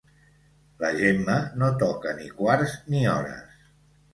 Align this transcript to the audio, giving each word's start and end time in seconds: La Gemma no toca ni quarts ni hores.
La 0.83 0.89
Gemma 1.01 1.35
no 1.63 1.69
toca 1.83 2.15
ni 2.23 2.33
quarts 2.41 2.77
ni 2.95 3.07
hores. 3.13 3.65